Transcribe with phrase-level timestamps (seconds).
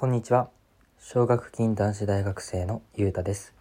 [0.00, 0.48] こんにちは。
[1.00, 3.52] 奨学金男子大学生のゆうたです。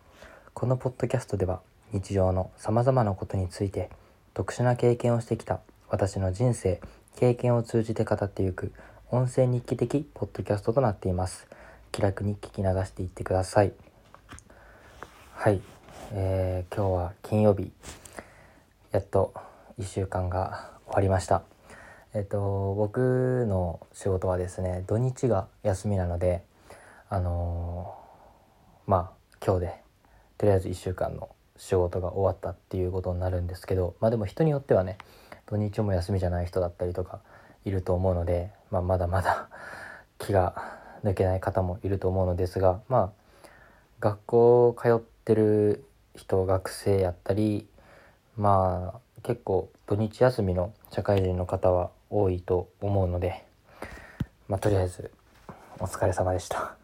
[0.54, 1.62] このポッドキャストでは
[1.94, 3.90] 日常の様々なことについて
[4.36, 6.80] 特殊な経験をしてきた私の人生、
[7.16, 8.72] 経験を通じて語っていく
[9.10, 11.48] 音声日記的ポッドキャストとなっています。
[11.92, 13.74] 気楽に聞き流していってください。
[15.34, 15.60] はい。
[16.12, 17.72] えー、今日は金曜日。
[18.92, 19.34] やっと
[19.80, 21.57] 1週間が終わりました。
[22.14, 26.44] えっと、僕の仕事はですね土日が休みなので
[27.10, 28.08] あのー
[28.88, 29.12] まあ
[29.46, 29.76] 今日で
[30.38, 34.98] とりあえず1週間の仕事が終わったっていうことになるんですけどまあでも人によってはね
[35.46, 37.20] 土日も休みじゃない人だったりとか
[37.66, 39.50] いると思うので、まあ、まだまだ
[40.20, 40.56] 気が
[41.04, 43.12] 抜けない方もいると思うのですがまあ
[44.00, 45.84] 学校通ってる
[46.16, 47.68] 人学生やったり
[48.38, 53.44] まあ結構土日休みの社会人の方は多いと思うので
[54.48, 55.12] まあとりあえず
[55.80, 56.76] お疲れ様でした。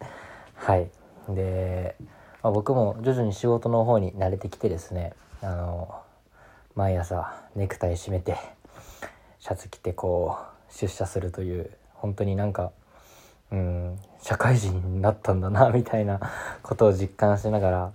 [0.54, 0.90] はい。
[1.28, 1.96] で、
[2.42, 5.12] まあ、僕も徐々に仕事の方に慣れてきてですね
[5.42, 6.02] あの
[6.74, 8.36] 毎朝ネクタイ締めて
[9.38, 12.72] シャツ着てこう出社するという本当になんか
[13.50, 16.20] うん社会人になったんだなみたいな
[16.62, 17.92] ことを実感しながら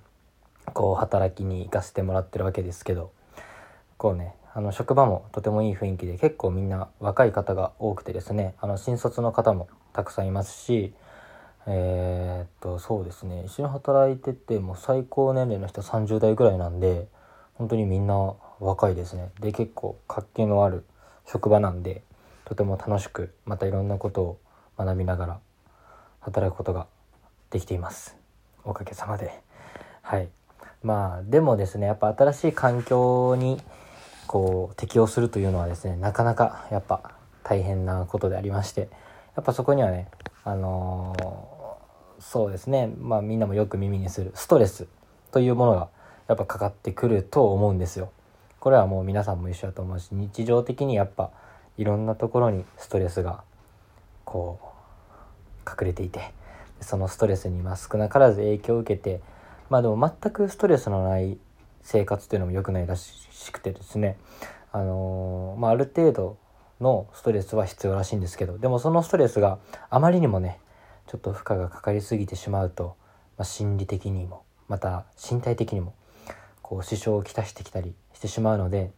[0.74, 3.12] こう働きに行かせてもらってるわけですけど
[3.98, 10.94] こうねあの職場もとてもいい雰囲気で結構みんな若い方が多くてですねあの新卒の方もたくさんいますし
[11.66, 17.08] えーっとそうですね一緒に働いてても最高年齢の人30代ぐらいなんで
[17.56, 19.30] 本当にみんな若いですね。
[19.40, 20.84] で結構活気のある
[21.26, 22.04] 職場なんで
[22.46, 24.40] とても楽しくまたいろんなことを
[24.78, 25.40] 学びながら
[26.22, 26.88] 働くことが
[27.50, 28.16] できています。
[28.64, 29.42] おかげさまで。
[30.02, 30.30] はい。
[30.84, 33.62] まあでもですねやっぱ新しい環境に
[34.28, 37.12] こう適応するというのはですねなかなかやっぱ
[37.44, 38.90] 大変なことでありまして
[39.36, 40.08] やっぱそこにはね
[40.44, 41.44] あのー
[42.24, 44.88] そうですねまあみんなもよく耳にするストレス
[45.32, 45.90] というものが
[46.30, 48.12] やっぱかかってくると思うんですよ。
[48.62, 51.32] これはもう皆さんも一緒だと思うし日常的にやっぱ
[51.78, 53.44] いろんなところにストレスが
[54.24, 54.58] こ
[55.68, 56.34] う隠れていて
[56.80, 59.20] そのストレスにまあ少なからず影響を受けて
[59.70, 61.38] まあでも全くストレスのない
[61.84, 64.18] 生活というのも良くないらしくてですね。
[64.72, 66.38] あのーまあある程度
[66.82, 70.60] のストレスは必要らしいんですけどでもそのストレスがあまりにもね
[71.08, 72.96] ちょっと負荷がかかりすぎてしまうと、
[73.38, 75.94] まあ、心理的にもまた身体的にも
[76.62, 78.92] こう支障をきたしてきたりしてしまうので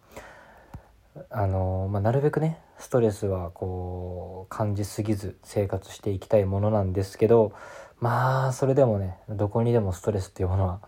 [1.29, 7.53] あのーまあ、なるべくねストレスはこう感じすぎず生活していきたいものなんですけど
[7.99, 10.81] まあそれでもねどこにでもストレスっていうものは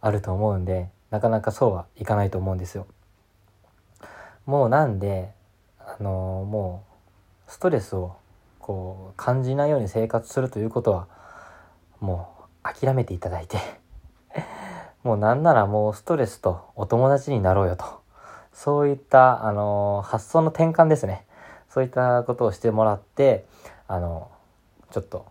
[0.00, 2.86] あると思うんでなかなかそうはいかないと思うんですよ。
[4.46, 5.32] もうなんで
[5.78, 6.84] あのも
[7.48, 8.16] うストレスを
[8.58, 11.08] こう感じないように生活するということは
[12.00, 12.34] も
[12.64, 13.58] う諦めていただいて
[15.02, 17.84] もうなんならもうストレスとお友達になろうよと
[18.52, 21.24] そういった、あの発想の転換ですね
[21.70, 23.46] そういったことをしてもらって
[23.86, 24.30] あの
[24.90, 25.26] ちょっと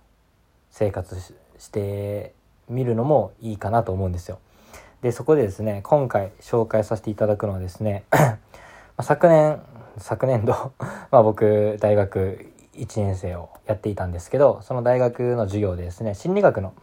[0.71, 1.19] 生活
[1.57, 2.33] して
[2.69, 4.39] みるのもいいかなと思うんですよ。
[5.01, 8.03] でそこでですね今回紹介させていただくのはですね
[9.01, 9.61] 昨年
[9.97, 10.73] 昨年度
[11.11, 16.73] まあ僕大学1年生をやっていたんですけどその大学の授業でですね心理学の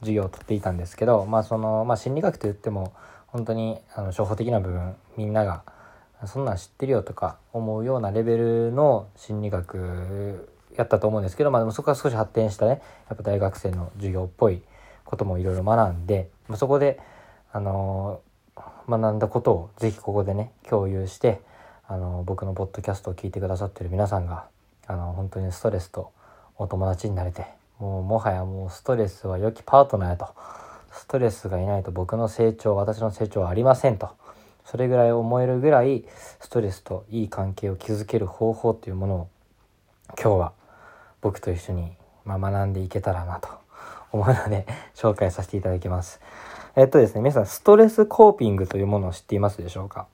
[0.00, 2.92] 授業を取っていたんですけどまあその、まあ、心理学といっても
[3.26, 5.62] 本当にあの初歩的な部分みんなが
[6.26, 14.62] そんなん知ってるよとか思うようなレベルの心理学やったと思うんですけど、まあ、でもそこから少し発展したねやっぱ大学生の授業っぽい
[15.04, 16.98] こともいろいろ学んで、まあ、そこで、
[17.54, 18.20] あの
[18.88, 21.40] 学んだことをぜひここでね共有して、
[21.86, 24.46] あの僕のポッドキャストを聞いてくださってる皆さんが、
[24.88, 26.10] あの本当にストレスと
[26.56, 27.46] お友達になれて
[27.78, 30.34] もうもはやもうストレスは良きパートナーやと
[30.92, 34.10] ストレスがいないと僕の成長私の成長はありませんと
[34.64, 36.04] それぐらい思えるぐらい
[36.40, 39.28] ストレスといい関係を築ける方法っていうものを
[40.20, 40.52] 今日は
[41.20, 41.92] 僕と一緒に、
[42.24, 43.48] ま、学んでいけたらなと
[44.10, 46.20] 思うので紹介させていただきます。
[46.76, 50.08] えっとですね、皆さんストレスコーピングというものを知っていますでしょうか？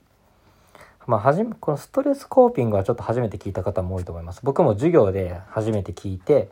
[1.06, 4.40] まあ、はじめ、このストレスコーピングはちょっと初めて聞いた方も多いと思います。
[4.42, 6.50] 僕も授業で初めて聞いて、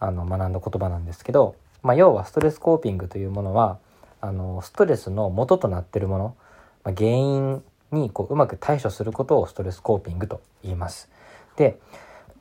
[0.00, 3.78] あの、学んだ言葉なんですけど、まあ、要はストレスコーピングというものは、
[4.22, 6.36] あの、ストレスの元となってるもの、
[6.82, 11.10] まあ、原因にこううまく対処することをストレスコーピングと言います。
[11.56, 11.78] で、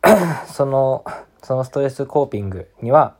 [0.48, 1.04] その、
[1.44, 3.18] そのストレスコーピングには、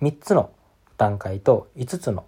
[0.00, 0.50] 3つの
[0.96, 2.24] 段階と5つの、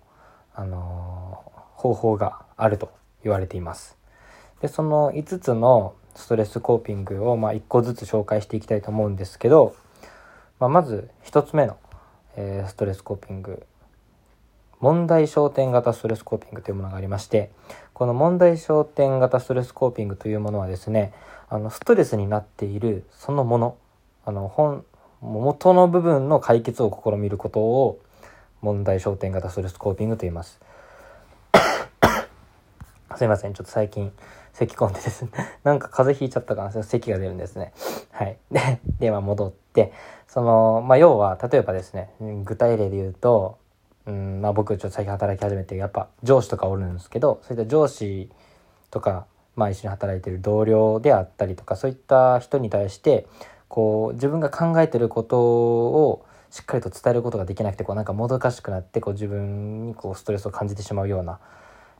[0.55, 1.55] あのー
[1.85, 2.91] 方法があると
[3.23, 3.99] 言われています。
[4.63, 9.77] で、その5つのストレスコーピングを、ま、1個ずつ紹介していきたいと思うんですけど、
[10.59, 11.77] まあ、まず1つ目の、
[12.37, 13.67] え、ストレスコーピング
[14.81, 17.51] 問題焦点型ストレスコーピングというものがありまして
[17.93, 21.13] この問題焦点型ストレスコーピングというものはですね
[21.49, 23.77] あのストレスになっているそのもの
[24.25, 24.85] あの本
[25.21, 28.01] 元の部分の解決を試みることを
[28.65, 30.59] 問題焦点型ストレスコーピングと言います。
[33.15, 33.53] すいません。
[33.53, 34.11] ちょっと最近
[34.55, 35.31] 咳込んでですね。
[35.65, 36.83] なんか風邪ひいちゃったかな。
[36.83, 37.75] 咳が出るんですね。
[38.11, 38.39] はい。
[38.51, 39.93] で で、ま、戻って。
[40.27, 42.11] そのまあ要は例えばですね
[42.45, 43.59] 具体例で言うと
[44.07, 48.31] うんまあ僕ちょっと最近働き始めてやっぱ上司とかおるんですけどそういった上司
[48.91, 53.29] とかまあ一緒に働いてる同僚であったりとかそういった人に対して
[53.69, 56.25] こう自分が考えてることを
[56.55, 61.41] しっかりと伝えることができなくてこうなんかもどかしくなってこう自分にこうストレスを感じてしまうような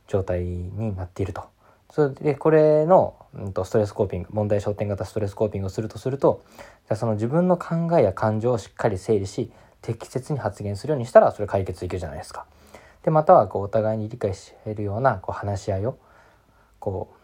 [0.07, 1.43] 状態になっていると。
[1.91, 6.41] それでこれの、うん、とストレスコーピング問題焦点型ストレスコーピングをするとすると
[6.87, 12.45] じゃその自分の考えや感情をしっかり整理し適切に発言するようにしたらそれ解決できるじゃないですか。
[13.03, 15.97] でまたはこうお互いに理解し得るようなこう話し合いを
[16.79, 17.14] こう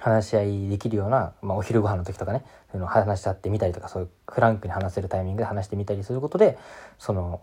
[0.00, 2.42] 話し合いできるような、まあ、お昼ご飯の時とかね
[2.72, 6.58] そういうの話し合ってみたりとかそういうフランクに話せるタイミングで話してみたりすることで
[6.98, 7.42] その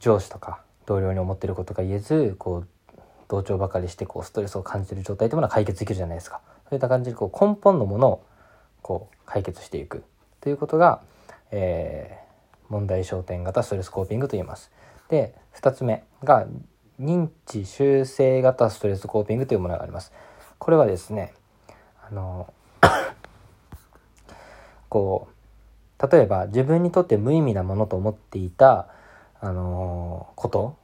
[0.00, 2.68] 上司とか同僚に思ってることが言えずこう
[3.28, 8.26] 同調ばかりしてこうストレスを感じてる状態というものは解決できるじゃないですかそういった感じでこう根本のものを
[8.82, 10.04] こう解決していく
[10.40, 11.00] ということが、
[11.50, 14.70] えー、問題焦点型ストレスコーピングと言います。
[15.08, 16.46] で2つ目が
[17.00, 20.12] 認知修正型ストレスコーピングというものがあります。
[20.64, 21.34] これはですね
[22.10, 22.50] あの
[24.88, 25.28] こ
[26.00, 28.86] う例えば自分にとって無意味なものと思っていた
[29.42, 30.74] あのこと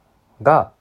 [0.43, 0.71] が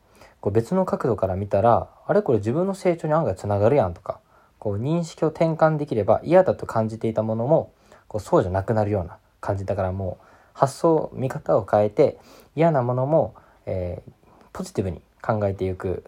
[0.42, 4.20] こう別の角度から見たらあれこれ自分の成長に案外つながるやんとか
[4.58, 7.72] こう認識を転換できれば嫌だと感じていたものも
[8.06, 12.18] こうそうじゃなくなるような感じだからもう発想見方を変えて
[12.54, 14.12] 嫌なものも、えー、
[14.52, 16.04] ポジティブに考えていく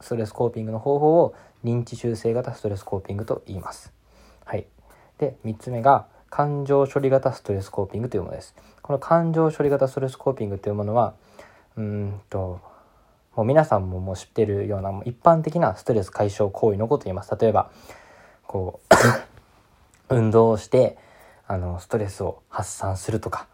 [0.00, 1.34] ストレスコーピングの方法を
[1.64, 3.92] 認知修正型ストレスコーピングと言います。
[4.44, 4.66] はい。
[5.18, 8.54] で、3つ目が感情処理型ストレスコーピングというものです。
[8.82, 11.14] この感情処理型ストレスコーピングというものは、
[11.76, 12.60] うんと、
[13.36, 17.36] もう皆さんももう知ってるようなもう一般的なストレス解消行為のことを言います。
[17.38, 17.70] 例えば、
[18.46, 18.80] こ
[20.10, 20.98] う 運動をして、
[21.46, 23.48] あの、ストレスを発散するとか、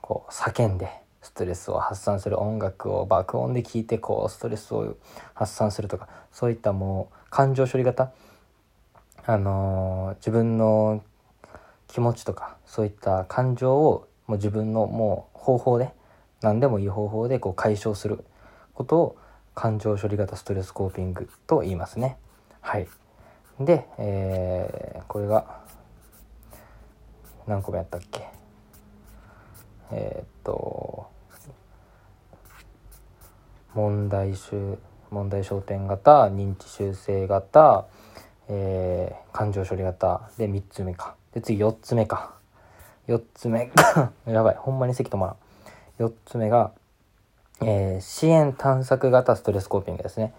[0.00, 4.96] こう、叫んで、ストレスを発散する音楽を爆音で聴いてこうストレスを
[5.34, 8.12] 発散するとかそういったもう感情処理型
[9.26, 11.02] あのー、自分の
[11.88, 15.92] 気持ちとかそういった感情をもう自分のもう方法で
[16.40, 18.24] 何でもいい方法でこう解消する
[18.74, 19.16] ことを
[19.54, 22.16] 感情処理型ストレスコーピングと言いますね。
[22.60, 22.88] はい。
[23.58, 25.60] で、えー、これが
[27.46, 28.30] 何個目やったっけ？
[29.90, 30.99] えー、っと
[33.80, 34.76] 問題集
[35.10, 37.86] 問題焦点型認知修正型、
[38.48, 41.14] えー、感情処理型で3つ目か。
[41.32, 42.34] で次4つ目か。
[43.08, 46.08] 4つ目が やばいほんまに席止まらん。
[46.08, 46.72] 4つ目が、
[47.62, 50.34] えー、支援探索型ストレスコーピングですね。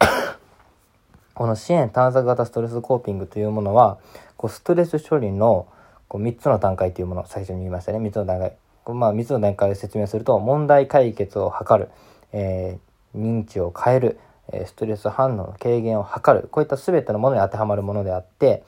[1.36, 3.98] この支援探索型ストレスコーピングというものは
[4.36, 5.68] こうストレス処理の
[6.08, 8.56] こう3つの段階というものを最初に言いましたね3つの段階
[8.92, 11.88] まあ3つの段階で説明すると問題解決を図る、
[12.32, 14.18] えー認知を変える、
[14.52, 16.48] えストレス反応の軽減を図る。
[16.50, 18.62] こういった全てのものに当てはまるものであって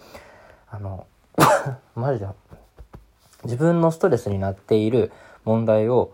[0.70, 1.06] あの
[1.94, 2.26] マジで
[3.44, 5.12] 自分のストレスになっている
[5.44, 6.12] 問題を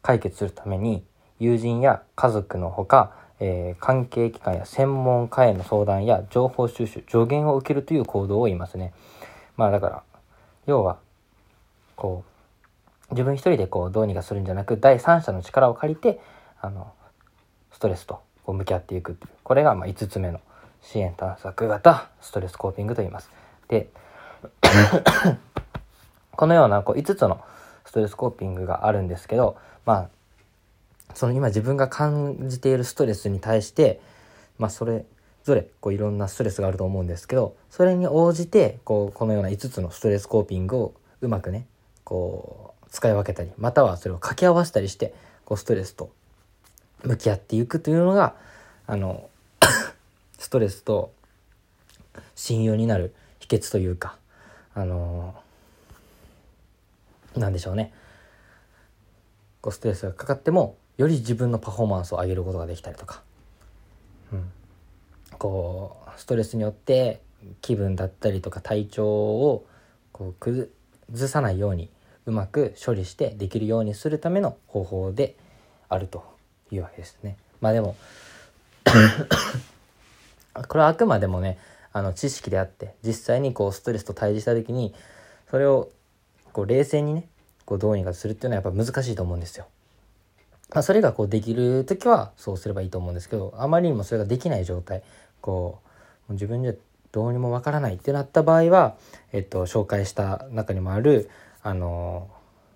[0.00, 1.04] 解決するために
[1.38, 8.94] 友人や家族のほか、えー、関係機関や専門家への相談や情報収集助言を受けるという行動を言いますね。
[9.56, 10.02] まあだから
[10.66, 10.98] 要は
[11.96, 12.31] こう
[13.12, 16.20] 自分一人でこうどうにかするんじゃなく第三者の力を借りて
[16.60, 16.92] あの
[17.72, 20.40] ストレスとこう向き合っていくっていうこれがま5つ目の
[20.82, 23.30] 支援探索型ストレスコーピングと言います。
[23.68, 23.88] で
[26.36, 27.40] このようなこう5つの
[27.84, 30.08] ストレスコーピングがあるんですけどまあ
[31.14, 34.00] その今自分が感じているストレスに対して
[34.58, 35.04] まあそれ
[35.44, 41.66] ぞれこういろんなストレスがあると思うんですけどそれに応じてこうこのような5つのストレスコーピングをうまくね
[42.04, 46.12] こう使い分けたりまたはそれを掛け合わせたりしてこうストレスと
[47.02, 48.36] 向き合っていくというのが
[48.86, 49.28] あの
[50.38, 51.12] ストレスと
[52.36, 54.18] 親友になる秘訣というか
[54.74, 55.34] あの
[57.34, 57.94] なんでしょうね。
[59.62, 63.22] こうストレスがかかってもより自分のパフォーマンスを上げることができたりとか、
[64.32, 64.50] うん、
[65.38, 67.22] こうストレスによって
[67.62, 69.64] 気分だったりとか体調を
[70.12, 70.68] ここう
[71.10, 71.88] 崩さないように
[72.26, 75.34] うまく処理してできるようにするための方法で
[75.88, 76.24] あると
[76.70, 77.36] いうわけですね。
[77.60, 77.96] まあでも
[80.68, 81.58] これはあくまでもね
[81.92, 84.94] あの知識であって実際にこうストレスと対峙した時に
[85.50, 85.90] それを
[86.52, 87.28] こう冷静にね
[87.64, 89.66] こうどうにかするっていうのはやっぱ難しいと思うんですよ。
[90.74, 95.02] まあ、それがこうできる時はそうすればいいと思うんですけどあまりにもそれができない状態
[95.42, 95.80] こ
[96.30, 96.72] う自分じゃ
[97.12, 98.96] どうにもわからないってなった場合は、
[99.32, 101.28] えっと、紹介した中にもある
[101.62, 102.28] あの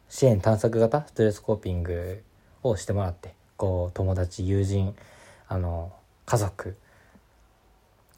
[0.09, 2.23] 支援探索型ストレスコーピング
[2.63, 4.95] をしてもらってこう友達友人
[5.49, 5.93] あの
[6.25, 6.77] 家族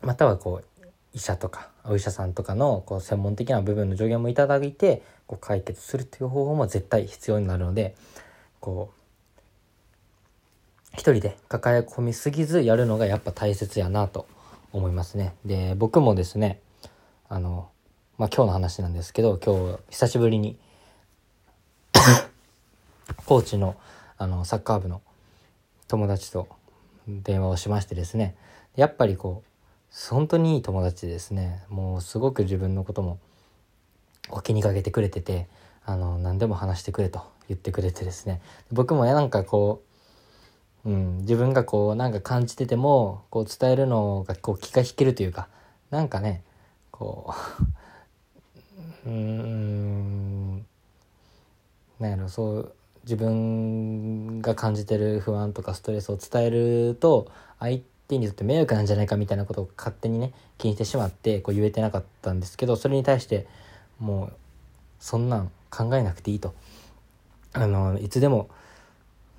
[0.02, 7.94] またはこう医者とかお医者さんとかのこう専門的な部分の助言もいただいてこう解決するという方法も絶対必要になるので
[8.60, 8.98] こう
[10.94, 14.26] 一人で抱え込みすぎずやるのがやっぱ大切やなと
[14.72, 15.34] 思いますね。
[15.44, 16.60] で僕もですね
[17.28, 17.68] あの、
[18.18, 20.58] まあ、今日の話なんですけど今日久しぶりに
[23.26, 23.76] コーチの
[24.16, 25.00] あのサッカー部の
[25.86, 26.48] 友達と
[27.06, 28.34] 電話をしましてですね。
[28.74, 31.62] やっぱりこう本当にいい友達ですね。
[31.68, 33.20] もうすごく自分のことも
[34.30, 35.46] お気にかけてくれてて
[35.84, 38.40] あの何でも話してくれと言ってくれてですね。
[38.72, 39.84] 僕もなんかこ
[40.84, 45.46] う、うん、自分がこうなんか感じててもこう伝えるのがこう気が引けるというか
[45.90, 46.42] なんかね
[46.90, 47.78] こう
[49.06, 50.66] うん。
[52.00, 52.72] なんやろそう
[53.04, 63.46] 自分が感じてる不安とかストレスを伝えると相手にとって迷惑なんじゃないかみたいなことを勝手にね気にしてしまってこう言えてなかったんですけどそれに対して
[63.98, 64.32] もう
[65.00, 66.54] そんなん考えなくていいと。
[67.54, 68.50] あのいつでも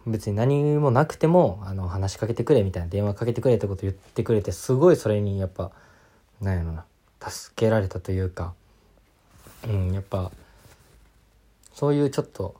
[0.07, 5.71] 別に何もなくてもあの話しかけてくれみたいな電話かけてくれってこと言ってくれてすごいそれにやっぱ
[6.41, 6.85] なんやろな
[7.21, 8.53] 助けられたというか
[9.67, 10.31] うんやっぱ
[11.73, 12.55] そういうちょっと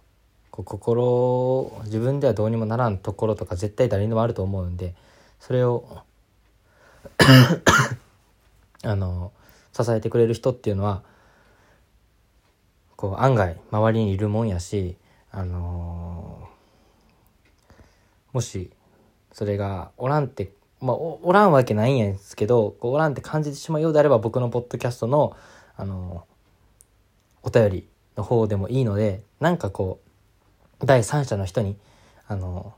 [0.51, 4.93] こう心自分ではどうにもならんところとか絶対誰にでもあると思うんで
[5.39, 6.03] それを
[8.83, 9.31] あの
[9.73, 11.03] 支えてくれる人っていうのは
[12.95, 14.97] こう案外周りにいるもんやし、
[15.31, 16.49] あの
[18.33, 18.71] もし
[19.31, 20.51] それがおらんって
[20.81, 25.35] まあおおらんわけないんですけどこうおらんって感じてしまうようであれば僕のポッドキャストの、
[25.77, 26.25] あの
[27.43, 29.99] お便りの方でもいいのでなんかこ
[30.81, 31.75] う第三者の人に、
[32.27, 32.73] あの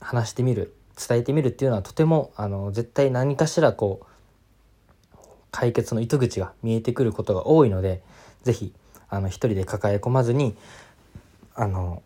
[0.00, 5.16] 話してみる伝えてみるっていうのはとてもあの絶対何かしらこう
[5.50, 8.02] 解決の糸口が見えてくることが多いので
[8.42, 8.72] 是非
[9.08, 10.56] あの一人で抱え込まずに
[11.54, 12.02] あの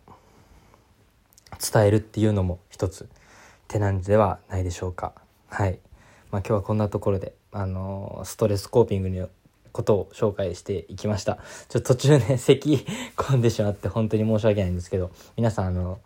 [1.73, 3.09] 伝えるっていうのも一つ
[3.67, 5.13] 手なんではないでしょうか。
[5.49, 5.79] はい。
[6.31, 9.29] まあ、今日はこんなところであのストレスコーピングの
[9.79, 11.37] ことを紹介していきました。
[11.69, 15.99] ちょっと途中ね咳込んでしまって本当に申し訳ないんですけど皆さんあの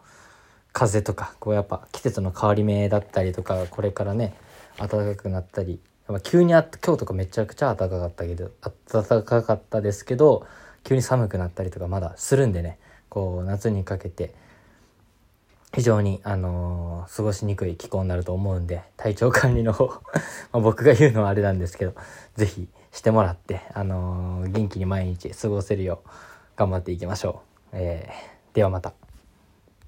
[0.74, 4.36] 風邪とかこうやっぱ季節の変わり目だったりとかこれからね
[4.78, 8.52] 暖かくなったりやっぱ急にあ今日とかめちゃくちゃ暖かかったけど
[8.92, 10.46] 暖かかったですけど
[10.84, 12.78] 急に寒くなったりとかまだするんでね
[13.10, 14.36] こう夏にかけて
[15.74, 19.90] 非常に、あのー、過ごしにくい気候になると思うんで体調管理の方
[20.54, 21.96] ま僕が言うのはあれなんですけど
[22.36, 26.10] 是非してもらって、あのー、元気に毎日過ごせるよう
[26.56, 27.42] 頑張っていきましょ
[27.74, 27.76] う。
[27.78, 28.94] えー、ではまた。